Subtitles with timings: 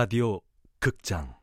[0.00, 0.40] 라디오
[0.78, 1.34] 극장.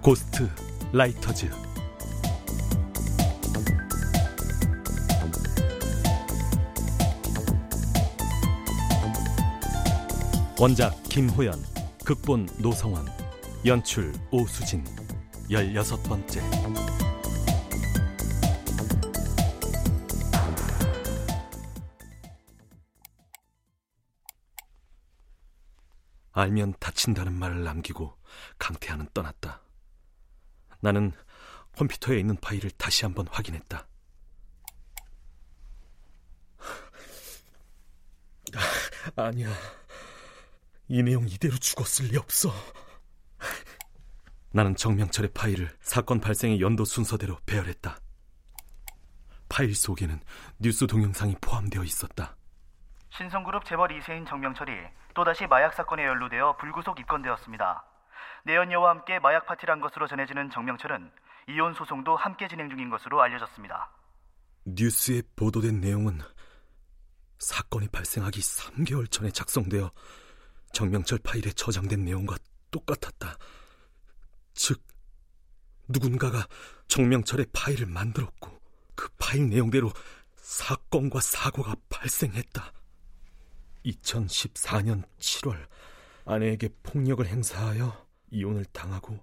[0.00, 0.48] 고스트
[0.94, 1.63] 라이터즈
[10.56, 11.60] 원작 김호연
[12.04, 13.04] 극본 노성원
[13.66, 14.84] 연출 오수진
[15.50, 16.40] 열여섯 번째
[26.30, 28.16] 알면 다친다는 말을 남기고
[28.58, 29.60] 강태하는 떠났다.
[30.80, 31.12] 나는
[31.76, 33.88] 컴퓨터에 있는 파일을 다시 한번 확인했다.
[39.16, 39.48] 아니야.
[40.88, 42.50] 이 내용 이대로 죽었을 리 없어.
[44.52, 47.96] 나는 정명철의 파일을 사건 발생의 연도 순서대로 배열했다.
[49.48, 50.20] 파일 속에는
[50.58, 52.36] 뉴스 동영상이 포함되어 있었다.
[53.10, 54.72] 신성그룹 재벌 2세인 정명철이
[55.14, 57.84] 또다시 마약 사건에 연루되어 불구속 입건되었습니다.
[58.44, 61.10] 내연녀와 함께 마약 파티를 한 것으로 전해지는 정명철은
[61.48, 63.90] 이혼 소송도 함께 진행 중인 것으로 알려졌습니다.
[64.66, 66.20] 뉴스에 보도된 내용은
[67.38, 69.90] 사건이 발생하기 3개월 전에 작성되어
[70.74, 72.36] 정명철 파일에 저장된 내용과
[72.70, 73.38] 똑같았다.
[74.52, 74.82] 즉,
[75.88, 76.46] 누군가가
[76.88, 78.50] 정명철의 파일을 만들었고
[78.94, 79.92] 그 파일 내용대로
[80.36, 82.72] 사건과 사고가 발생했다.
[83.86, 85.66] 2014년 7월
[86.24, 89.18] 아내에게 폭력을 행사하여 이혼을 당하고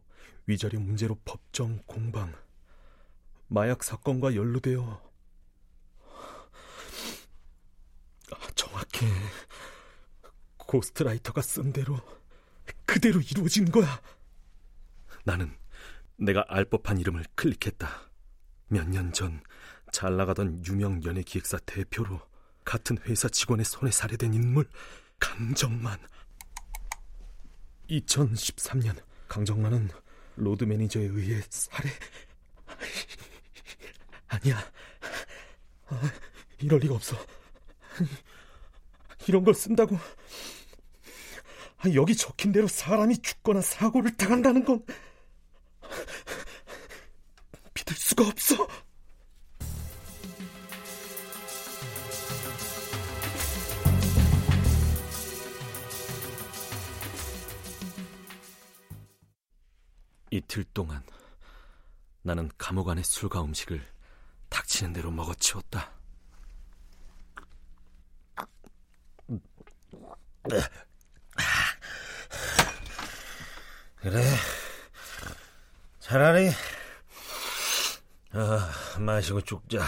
[0.46, 2.34] 위자료 문제로 법정 공방
[3.48, 5.02] 마약 사건과 연루되어
[8.56, 9.08] 정확해.
[10.72, 12.00] 고스트라이터가 쓴 대로
[12.86, 14.02] 그대로 이루어진 거야.
[15.26, 15.54] 나는
[16.18, 17.90] 내가 알 법한 이름을 클릭했다.
[18.70, 19.42] 몇 년 전
[19.92, 22.22] 잘 나가던 유명 연예 기획사 대표로
[22.64, 24.66] 같은 회사 직원의 손에 살해된 인물
[25.20, 26.00] 강정만.
[27.90, 28.96] 2013년
[29.28, 29.90] 강정만은
[30.38, 31.90] 로드 매니저에 의해 살해.
[34.30, 34.60] 아니야.
[35.88, 36.02] 아,
[36.60, 37.18] 이럴 리가 없어.
[39.28, 39.98] 이런 걸 쓴다고
[41.96, 44.86] 여기 적힌 대로 사람이 죽거나 사고를 당한다는 건
[47.74, 48.68] 믿을 수가 없어.
[60.30, 61.04] 이틀 동안
[62.22, 63.86] 나는 감옥 안의 술과 음식을
[64.50, 65.92] 닥치는 대로 먹어치웠다.
[74.02, 74.20] 그래.
[76.00, 76.50] 차라리
[78.32, 79.84] 아, 마시고 죽자.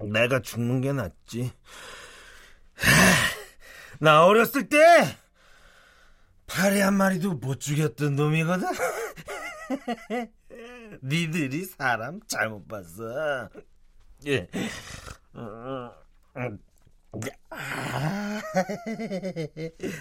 [0.00, 1.52] 내가 죽는 게 낫지.
[4.00, 4.78] 나 어렸을 때
[6.46, 8.66] 파리 한 마리도 못 죽였던 놈이거든.
[11.04, 13.50] 니들이 사람 잘못 봤어.
[14.26, 14.48] 예.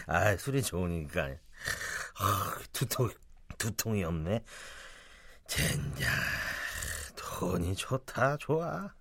[0.07, 1.35] 아, 술이 좋으니까.
[2.19, 3.09] 아, 두통,
[3.57, 4.43] 두통이 없네.
[5.47, 6.11] 젠장,
[7.15, 8.93] 돈이 좋다, 좋아.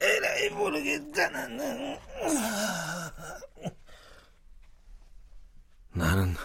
[0.00, 1.98] 에라이, 모르겠다, 나는.
[5.92, 6.36] 나는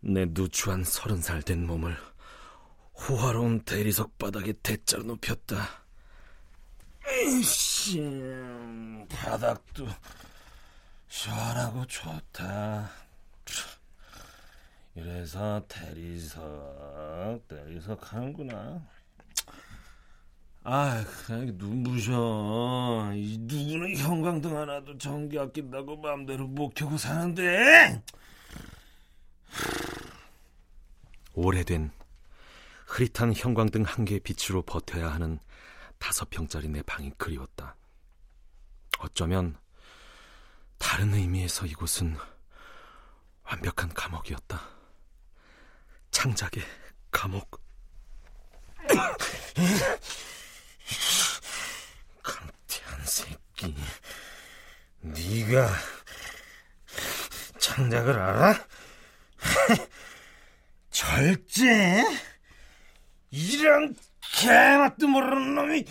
[0.00, 1.96] 내 누추한 서른 살 된 몸을
[2.94, 5.82] 호화로운 대리석 바닥에 대자로 눕혔다.
[7.08, 8.00] 에이씨,
[9.08, 9.88] 바닥도
[11.08, 12.90] 시원하고 좋다.
[14.94, 18.86] 이래서 대리석, 대리석 하는구나.
[20.64, 23.12] 아, 그냥 눈부셔.
[23.14, 28.02] 이 누구는 형광등 하나도 전기 아낀다고 마음대로 못 켜고 사는데.
[31.34, 31.90] 오래된
[32.86, 35.38] 흐릿한 형광등 한 개의 빛으로 버텨야 하는
[35.98, 37.74] 다섯 평짜리 내 방이 그리웠다.
[39.00, 39.56] 어쩌면
[40.78, 42.16] 다른 의미에서 이곳은
[43.44, 44.71] 완벽한 감옥이었다.
[46.12, 46.62] 창작의
[47.10, 47.60] 감옥.
[52.22, 53.74] 강태한 새끼,
[55.00, 55.68] 네가
[57.58, 58.66] 창작을 알아?
[60.90, 62.04] 절제?
[63.30, 65.84] 이런 개맛도 모르는 놈이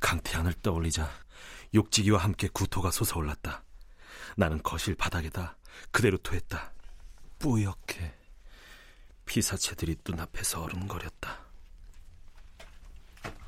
[0.00, 1.08] 강태환을 떠올리자
[1.74, 3.64] 욕지기와 함께 구토가 솟아올랐다.
[4.36, 5.56] 나는 거실 바닥에다
[5.90, 6.72] 그대로 토했다.
[7.38, 8.14] 뿌옇게
[9.24, 11.41] 피사체들이 눈앞에서 얼음거렸다.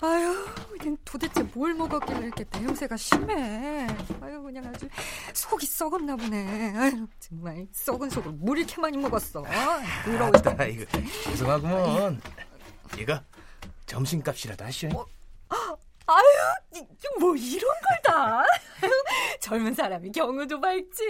[0.01, 0.47] 아유,
[0.79, 3.87] 그냥 도대체 뭘 먹었길래 이렇게 냄새가 심해.
[4.21, 4.89] 아유, 그냥 아주
[5.33, 6.75] 속이 썩었나 보네.
[6.77, 9.43] 아유, 정말 썩은 속을 물 이렇게 많이 먹었어.
[10.05, 10.31] 더러워.
[10.59, 10.85] 아, 이거
[11.25, 12.21] 죄송하구먼.
[12.99, 13.21] 이거
[13.87, 14.91] 점심값이라도 하시오.
[14.91, 15.07] 어?
[16.07, 16.85] 아유,
[17.19, 18.45] 뭐 이런 걸 다.
[19.41, 21.03] 젊은 사람이 경우도 밝지.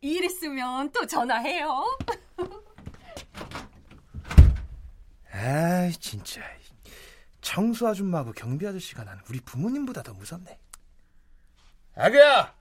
[0.00, 1.98] 일 있으면 또 전화해요.
[5.32, 6.40] 아이, 진짜.
[7.46, 10.58] 청수 아줌마하고 경비 아저씨가 나는 우리 부모님보다 더 무섭네.
[11.94, 12.52] 아그야,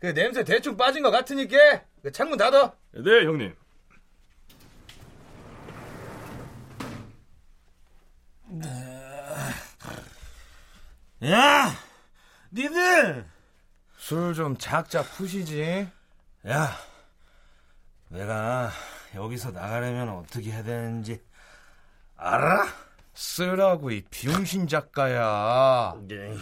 [0.00, 2.74] 그 냄새 대충 빠진 것 같으니까 그 창문 닫아.
[2.94, 3.54] 네, 형님.
[11.24, 11.70] 야,
[12.52, 13.24] 니들
[13.96, 15.88] 술 좀 작자 푸시지.
[16.48, 16.76] 야,
[18.08, 18.70] 내가
[19.14, 21.22] 여기서 나가려면 어떻게 해야 되는지
[22.16, 22.66] 알아?
[23.14, 25.94] 쓰라고 이 비용신 작가야.
[26.08, 26.34] 네.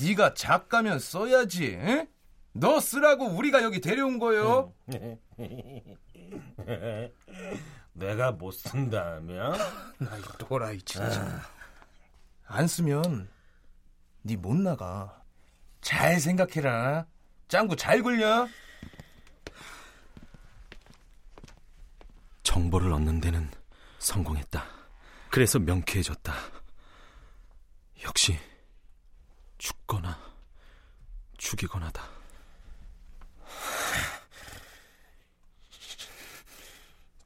[0.00, 1.76] 네가 작가면 써야지.
[1.80, 2.06] 응?
[2.52, 4.74] 너 쓰라고 우리가 여기 데려온 거요.
[7.92, 9.56] 내가 못 쓴다면?
[9.98, 11.40] 나이 또라이 진짜.
[12.46, 13.28] 안 쓰면
[14.22, 15.22] 네 못 나가.
[15.80, 17.06] 잘 생각해라.
[17.48, 18.48] 짱구 잘 굴려.
[22.42, 23.50] 정보를 얻는 데는
[23.98, 24.64] 성공했다.
[25.30, 26.34] 그래서 명쾌해졌다.
[28.04, 28.38] 역시
[29.58, 30.18] 죽거나
[31.36, 32.08] 죽이거나다.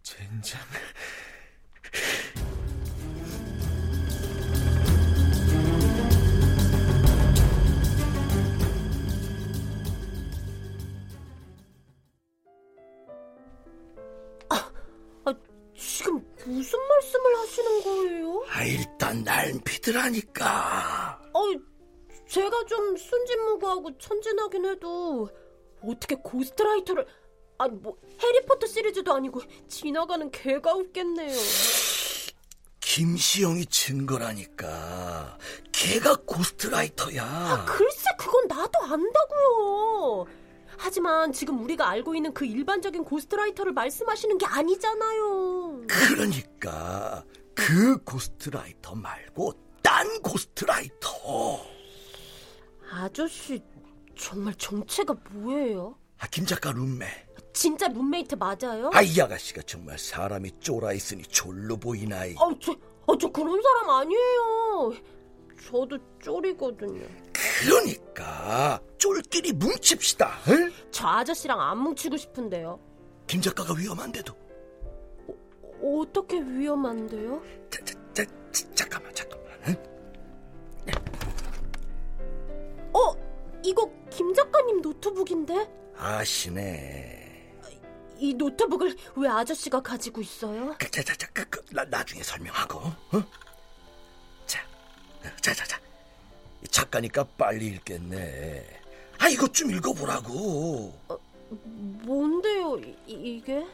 [0.03, 0.61] 젠장.
[16.53, 18.45] 무슨 말씀을 하시는 거예요?
[18.51, 21.21] 아, 일단 날 믿으라니까.
[21.33, 21.41] 어,
[22.29, 25.29] 제가 좀 순진무구하고 천진하긴 해도
[25.83, 27.07] 어떻게 ghostwriter를
[27.59, 31.37] 아니 뭐 해리포터 시리즈도 아니고 지나가는 개가 웃겠네요.
[32.81, 35.39] 김시영이 증거라니까.
[35.73, 37.23] 걔가 ghostwriter야.
[37.25, 40.27] 아, 글쎄 그건 나도 안다고요.
[40.83, 45.83] 하지만 지금 우리가 알고 있는 그 일반적인 ghostwriter를 말씀하시는 게 아니잖아요.
[45.87, 47.25] 그러니까
[47.55, 51.09] 그 ghostwriter 말고 딴 ghostwriter.
[52.91, 53.61] 아저씨
[54.19, 55.97] 정말 정체가 뭐예요?
[56.19, 57.07] 아, 김 작가 룸메.
[57.53, 58.91] 진짜 룸메이트 맞아요?
[58.93, 62.35] 아, 이 아가씨가 정말 사람이 쫄아 있으니 졸로 보이나이.
[62.39, 62.73] 아, 저,
[63.07, 64.95] 아, 저 그런 사람 아니에요.
[65.65, 67.07] 저도 쫄이거든요.
[67.61, 70.39] 그러니까 쫄끼리 뭉칩시다.
[70.49, 70.72] 응?
[70.93, 72.79] 저 아저씨랑 안 뭉치고 싶은데요.
[73.27, 74.33] 김 작가가 위험한데도.
[75.27, 77.43] 어, 어떻게 위험한데요?
[77.71, 79.49] 자, 자, 자, 자, 잠깐만, 잠깐만.
[79.69, 79.75] 응?
[82.93, 83.17] 어,
[83.65, 85.69] 이거 김 작가님 노트북인데?
[85.97, 87.21] 아시네.
[88.19, 90.77] 이 노트북을 왜 아저씨가 가지고 있어요?
[90.79, 92.79] 그, 자, 자, 자, 그, 그, 나, 나중에 설명하고.
[92.79, 93.23] 어?
[94.47, 94.61] 자,
[95.41, 95.81] 자, 자, 자.
[96.71, 98.82] 작가니까 빨리 읽겠네.
[99.23, 100.99] 아, 이것 좀 읽어보라고.
[101.09, 101.19] 어,
[102.03, 103.65] 뭔데요, 이, 이게?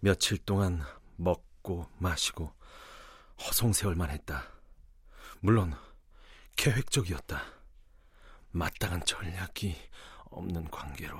[0.00, 0.82] 며칠 동안
[1.14, 2.52] 먹고 마시고
[3.46, 4.42] 허송세월만 했다.
[5.38, 5.72] 물론
[6.56, 7.40] 계획적이었다.
[8.50, 9.76] 마땅한 전략이
[10.30, 11.16] 없는 관계로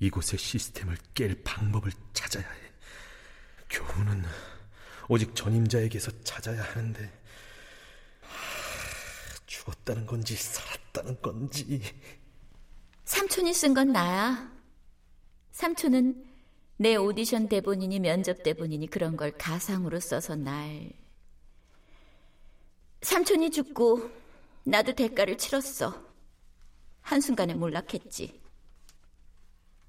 [0.00, 2.58] 이곳의 시스템을 깰 방법을 찾아야 해.
[3.68, 4.24] 교훈은
[5.08, 7.04] 오직 전임자에게서 찾아야 하는데
[8.22, 8.28] 하,
[9.46, 11.82] 죽었다는 건지 살았다는 건지
[13.04, 14.50] 삼촌이 쓴 건 나야.
[15.52, 16.24] 삼촌은
[16.78, 20.90] 내 오디션 대본이니 면접 대본이니 그런 걸 가상으로 써서 날.
[23.02, 24.10] 삼촌이 죽고
[24.64, 26.02] 나도 대가를 치렀어.
[27.02, 28.39] 한순간에 몰락했지.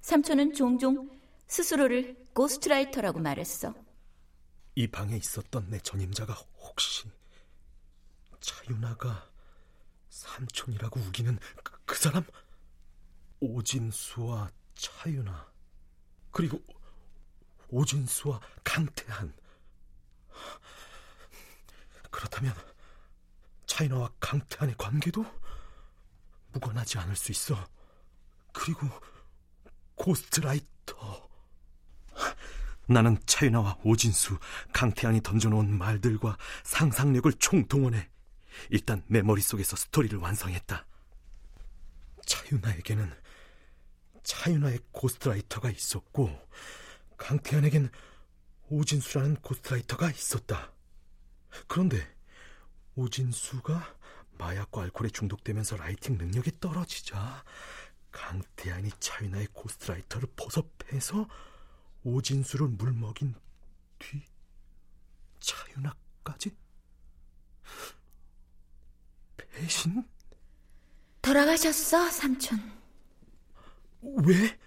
[0.02, 1.08] 삼촌은 종종
[1.46, 3.72] 스스로를 ghostwriter라고 말했어.
[4.74, 7.08] 이 방에 있었던 내 전임자가 혹시
[8.40, 9.30] 차윤아가
[10.08, 12.24] 삼촌이라고 우기는 그, 그 사람?
[13.40, 15.52] 오진수와 차윤아
[16.30, 16.60] 그리고
[17.68, 19.34] 오진수와 강태한
[22.10, 22.54] 그렇다면
[23.66, 25.24] 차이나와 강태한의 관계도
[26.52, 27.56] 무관하지 않을 수 있어.
[28.52, 28.86] 그리고
[30.02, 31.30] 고스트라이터.
[32.88, 34.36] 나는 차이나와 오진수,
[34.72, 38.08] 강태한이 던져놓은 말들과 상상력을 총동원해
[38.70, 40.84] 일단 내 머릿속에서 스토리를 완성했다.
[42.26, 43.12] 차윤아에게는
[44.24, 46.36] 차윤아의 ghostwriter가 있었고
[47.16, 47.88] 강태한에겐
[48.70, 50.72] 오진수라는 ghostwriter가 있었다.
[51.68, 52.04] 그런데
[52.96, 53.96] 오진수가
[54.38, 57.44] 마약과 알코올에 중독되면서 writing 능력이 떨어지자
[58.12, 61.26] 강태한이 차윤아의 ghostwriter를 포섭해서
[62.04, 63.34] 오진수를 물먹인
[63.98, 64.22] 뒤
[65.40, 66.54] 차윤아까지
[69.36, 70.04] 배신?
[71.20, 72.58] 돌아가셨어, 삼촌.
[74.02, 74.58] 왜?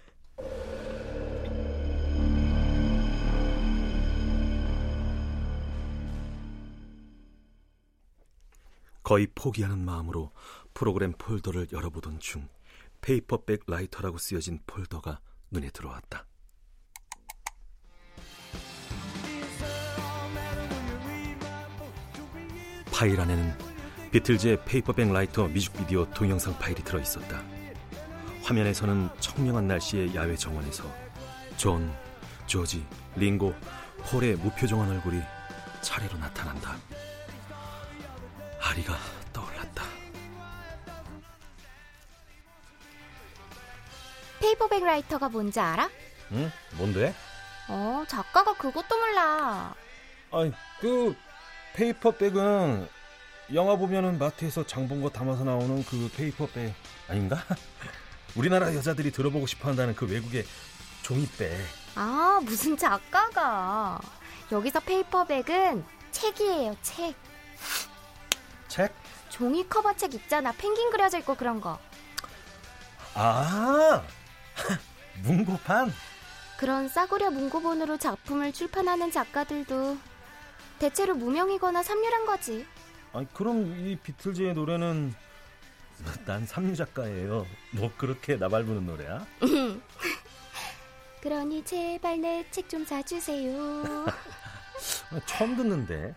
[9.02, 10.32] 거의 포기하는 마음으로
[10.74, 12.48] 프로그램 폴더를 열어보던 중
[13.06, 15.20] Paperback Writer라고 쓰여진 폴더가
[15.52, 16.26] 눈에 들어왔다.
[22.92, 23.56] 파일 안에는
[24.10, 27.44] 비틀즈의 Paperback Writer 뮤직비디오 동영상 파일이 들어있었다.
[28.42, 30.92] 화면에서는 청명한 날씨의 야외 정원에서
[31.56, 31.94] 존,
[32.46, 32.84] 조지,
[33.14, 33.54] 링고,
[33.98, 35.22] 폴의 무표정한 얼굴이
[35.80, 36.76] 차례로 나타난다.
[38.60, 38.96] 아리가
[44.56, 45.88] paperback writer가 뭔지 알아?
[46.32, 46.50] 응?
[46.72, 47.14] 뭔데?
[47.68, 49.74] 어, 작가가 그것도 몰라.
[50.32, 51.14] 아니, 그
[51.74, 52.88] paper bag은
[53.54, 56.74] 영화 보면은 마트에서 장 본 거 담아서 나오는 그 paper bag
[57.08, 57.42] 아닌가?
[58.34, 60.44] 우리나라 여자들이 들어보고 싶어 한다는 그 외국의
[61.02, 61.52] 종이백.
[61.94, 64.00] 아, 무슨 작가가.
[64.52, 67.14] 여기서 페이퍼백은 책이에요, 책.
[68.68, 68.94] 책?
[69.28, 70.52] 종이 커버 책 있잖아.
[70.52, 71.78] 펭귄 그려져 있고 그런 거.
[73.14, 74.02] 아,
[75.24, 75.92] 문고판?
[76.58, 79.96] 그런 싸구려 문고본으로 작품을 출판하는 작가들도
[80.78, 82.66] 대체로 무명이거나 삼류란 거지.
[83.12, 85.14] 아니, 그럼 이 비틀즈의 노래는
[86.26, 87.46] 난 삼류 작가예요.
[87.72, 89.26] 뭐 그렇게 나발부는 노래야?
[91.22, 94.06] 그러니 제발 내 책 좀 사주세요.
[95.26, 96.14] 처음 듣는데.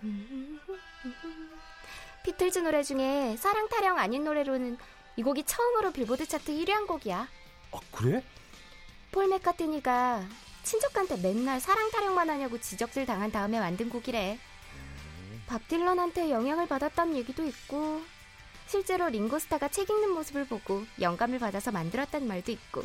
[2.23, 4.77] 비틀즈 노래 중에 사랑 타령 아닌 노래로는
[5.15, 7.27] 이 곡이 처음으로 빌보드 차트 1위 한 곡이야.
[7.71, 8.23] 아, 그래?
[9.11, 10.25] 폴 맥카트니가
[10.63, 14.39] 친척한테 맨날 사랑 타령만 하냐고 지적질 당한 다음에 만든 곡이래.
[15.47, 18.01] 밥 딜런한테 영향을 받았다는 얘기도 있고
[18.67, 22.83] 실제로 링고스타가 책 읽는 모습을 보고 영감을 받아서 만들었다는 말도 있고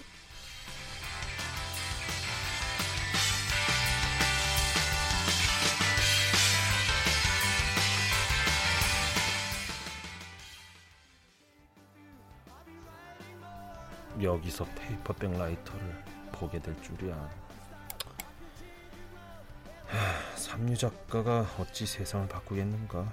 [14.24, 17.14] 여기서 Paperback Writer를 보게 될 줄이야.
[19.86, 23.12] 하, 삼류 작가가 어찌 세상을 바꾸겠는가?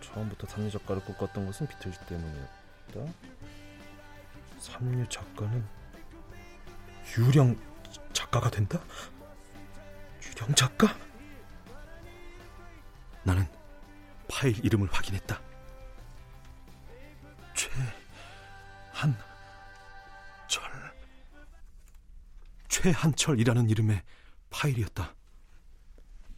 [0.00, 3.12] 처음부터 삼류 작가를 꿈꿨던 것은 비틀즈 때문이었다.
[4.58, 5.64] 삼류 작가는
[7.16, 7.56] 유령
[8.12, 8.80] 작가가 된다?
[10.24, 10.94] 유령 작가?
[13.22, 13.46] 나는
[14.28, 15.51] 파일 이름을 확인했다.
[22.82, 24.02] 최한철이라는 이름의
[24.50, 25.14] 파일이었다.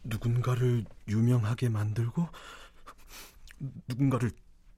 [0.03, 2.29] 누군가를 유명하게 만들고
[3.87, 4.31] 누군가를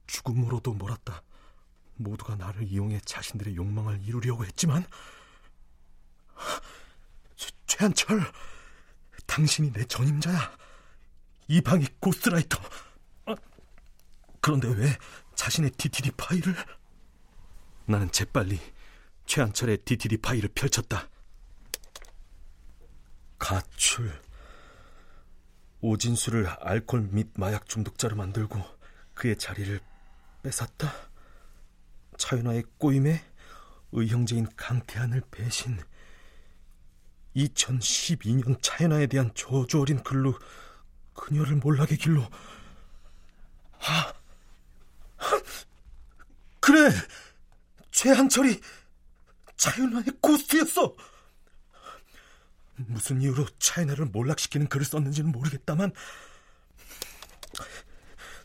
[0.06, 1.22] 죽음으로도 몰았다.
[1.96, 4.86] 모두가 나를 이용해 자신들의 욕망을 이루려고 했지만
[7.36, 8.32] 최, 최한철
[9.26, 10.56] 당신이 내 전임자야.
[11.48, 12.58] 이방의 고스트라이터.
[13.26, 13.34] 아,
[14.40, 14.96] 그런데 왜
[15.34, 16.56] 자신의 DTD 파일을
[17.84, 18.58] 나는 재빨리
[19.26, 21.10] 최한철의 DTD 파일을 펼쳤다.
[23.48, 24.12] 가출.
[25.80, 28.62] 오진수를 알코올 및 마약 중독자로 만들고
[29.14, 29.80] 그의 자리를
[30.42, 30.92] 뺏었다.
[32.18, 33.24] 차윤화의 꼬임에
[33.92, 35.80] 의형제인 강태한을 배신.
[37.36, 40.38] 2012년 차윤화에 대한 저주 어린 글로
[41.14, 42.28] 그녀를 몰락의 길로.
[43.80, 44.12] 아,
[46.60, 46.90] 그래!
[47.92, 48.60] 최한철이
[49.56, 50.94] 차윤화의 고스트였어.
[52.86, 55.92] 무슨 이유로 차이나를 몰락시키는 글을 썼는지는 모르겠다만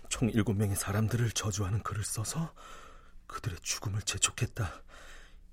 [0.09, 2.53] 총 7명의 사람들을 저주하는 글을 써서
[3.27, 4.83] 그들의 죽음을 재촉했다.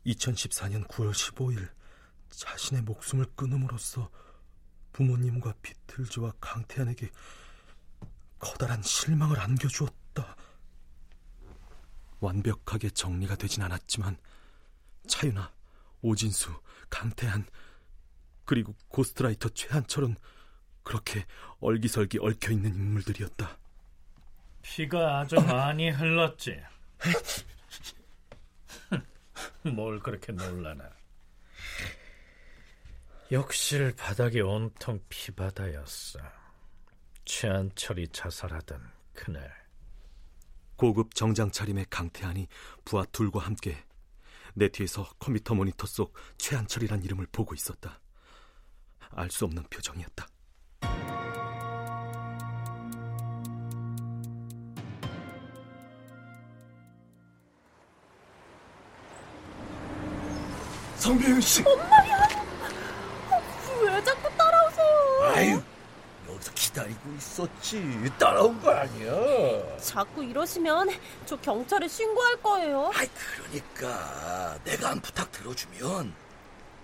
[0.07, 1.69] 2014년 9월 15일
[2.31, 4.11] 자신의 목숨을 끊음으로써
[4.93, 7.11] 부모님과 비틀즈와 강태한에게
[8.39, 10.37] 커다란 실망을 안겨주었다.
[12.21, 14.17] 완벽하게 정리가 되진 않았지만
[15.07, 15.53] 차윤아,
[16.03, 17.47] 오진수, 강태한
[18.51, 20.17] 그리고 고스트라이터 최한철은
[20.83, 21.25] 그렇게
[21.61, 23.57] 얼기설기 얽혀있는 인물들이었다.
[24.63, 26.61] 피가 아주 많이 흘렀지.
[29.73, 30.91] 뭘 그렇게 놀라나.
[33.31, 36.19] 욕실 바닥이 온통 피바다였어.
[37.25, 38.83] 최한철이 자살하던
[39.15, 39.49] 그날.
[40.75, 42.49] 고급 정장 차림의 강태한이
[42.85, 43.85] 부하 둘과 함께
[44.55, 48.00] 내 뒤에서 컴퓨터 모니터 속 최한철이란 이름을 보고 있었다.
[49.15, 50.27] 알 수 없는 표정이었다.
[60.97, 61.63] 성배윤 씨.
[61.67, 62.29] 엄마야.
[63.83, 65.33] 왜 자꾸 따라오세요?
[65.35, 65.63] 아유,
[66.29, 68.11] 여기서 기다리고 있었지.
[68.19, 69.77] 따라온 거 아니야.
[69.79, 70.91] 자꾸 이러시면
[71.25, 72.91] 저 경찰에 신고할 거예요.
[72.95, 76.13] 아이, 그러니까 내가 한 부탁 들어주면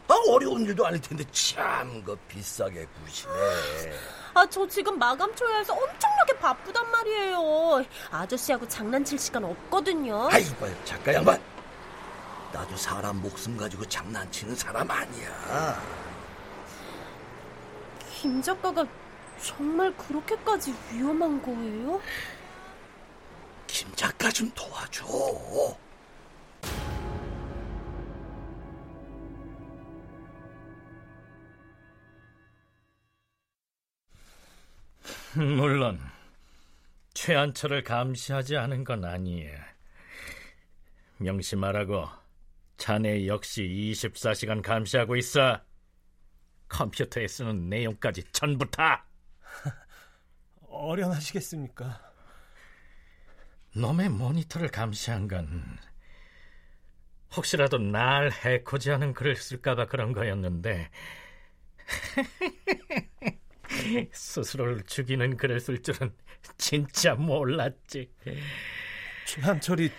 [0.08, 3.32] 아, 어려운 일도 아닐 텐데 참 그 비싸게 구시네.
[4.34, 7.84] 아, 저 지금 마감 초야해서 엄청나게 바쁘단 말이에요.
[8.10, 10.28] 아저씨하고 장난칠 시간 없거든요.
[10.30, 11.40] 아이, 봐요, 작가 양반.
[12.52, 15.82] 나도 사람 목숨 가지고 장난치는 사람 아니야.
[18.12, 18.84] 김 작가가
[19.42, 22.00] 정말 그렇게까지 위험한 거예요?
[23.66, 25.04] 김 작가 좀 도와줘.
[35.58, 36.00] 물론
[37.12, 39.58] 최한철을 감시하지 않은 건 아니에요.
[41.18, 42.08] 명심하라고
[42.78, 45.60] 자네 역시 24시간 감시하고 있어.
[46.68, 49.04] 컴퓨터에 쓰는 내용까지 전부 다.
[50.68, 52.00] 어련하시겠습니까?
[53.74, 55.78] 놈의 모니터를 감시한 건
[57.36, 60.90] 혹시라도 날 해코지하는 글을 쓸까봐 그런 거였는데
[64.12, 66.12] 스스로를 죽이는 글을 쓸 줄은
[66.58, 68.10] 진짜 몰랐지.
[69.26, 69.90] 최한철이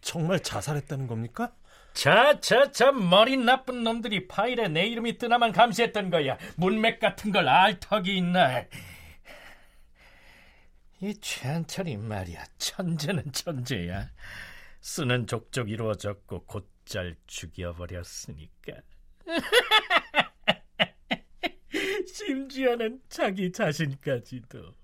[0.00, 1.52] 정말 자살했다는 겁니까?
[1.94, 6.38] 자, 자, 자, 머리 나쁜 놈들이 파일에 내 이름이 뜨나만 감시했던 거야.
[6.56, 8.64] 문맥 같은 걸 알 턱이 있나.
[11.00, 14.08] 이 최한철이 말이야, 천재는 천재야.
[14.80, 18.72] 쓰는 족족 이루어졌고 곧잘 죽여버렸으니까.
[22.06, 24.74] 심지어는 자기 자신까지도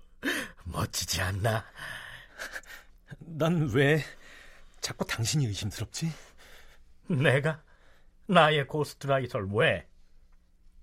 [0.65, 1.65] 멋지지 않나?
[3.19, 4.03] 난 왜
[4.81, 6.11] 자꾸 당신이 의심스럽지?
[7.07, 7.61] 내가
[8.27, 9.87] 나의 ghostwriter를 왜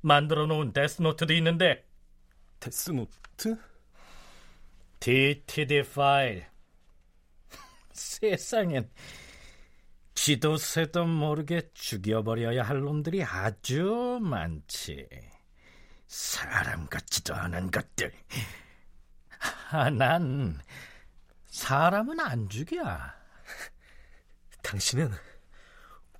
[0.00, 1.86] 만들어 놓은 Death Note도 있는데
[2.60, 3.56] Death Note?
[5.00, 6.46] DTD 파일
[7.92, 8.90] 세상엔
[10.14, 15.06] 지도 새도 모르게 죽여버려야 할 놈들이 아주 많지
[16.06, 18.12] 사람 같지도 않은 것들
[19.70, 20.60] 아, 난
[21.46, 22.84] 사람은 안 죽여
[24.62, 25.10] 당신은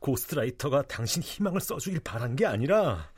[0.00, 3.10] 고스트라이터가 당신 희망을 써주길 바란 게 아니라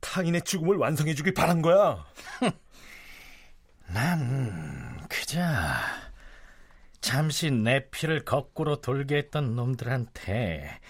[0.00, 2.06] 타인의 죽음을 완성해주길 바란 거야.
[3.88, 5.40] 난 그저
[7.00, 10.80] 잠시 내 피를 거꾸로 돌게 했던 놈들한테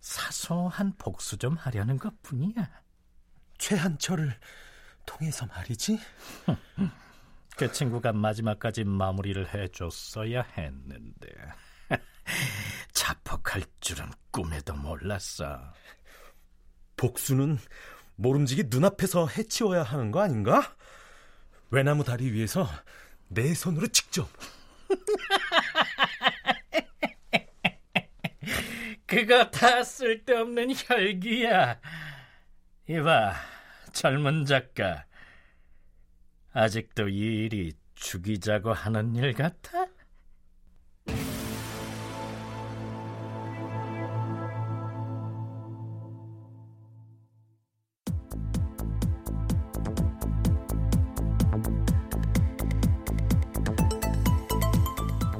[0.00, 2.68] 사소한 복수 좀 하려는 것 뿐이야.
[3.58, 4.34] 최한철을
[5.04, 5.98] 통해서 말이지?
[7.56, 11.28] 그 친구가 마지막까지 마무리를 해줬어야 했는데
[12.92, 15.72] 자폭할 줄은 꿈에도 몰랐어.
[16.96, 17.58] 복수는
[18.16, 20.76] 모름지기 눈앞에서 해치워야 하는 거 아닌가?
[21.70, 22.68] 외나무 다리 위에서
[23.28, 24.28] 내 손으로 직접.
[29.06, 31.80] 그거 다 쓸데없는 혈기야.
[32.90, 33.34] 이봐,
[33.92, 35.04] 젊은 작가.
[36.54, 39.84] 아직도 이 일이 죽이자고 하는 일 같아?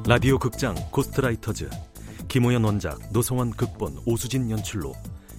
[0.07, 1.71] 라디오 극장 고스트라이터즈
[2.29, 4.93] 김호연 원작 노성원 극본 오수진 연출로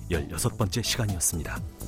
[0.09, 1.78] 16번째 시간이었습니다.